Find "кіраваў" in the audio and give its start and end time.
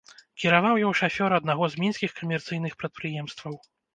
0.43-0.79